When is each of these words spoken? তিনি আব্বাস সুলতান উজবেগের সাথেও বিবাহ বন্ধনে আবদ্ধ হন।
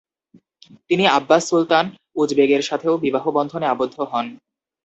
তিনি 0.89 1.03
আব্বাস 1.09 1.43
সুলতান 1.49 1.85
উজবেগের 2.15 2.61
সাথেও 2.61 2.93
বিবাহ 2.97 3.25
বন্ধনে 3.37 3.65
আবদ্ধ 3.67 3.97
হন। 4.11 4.25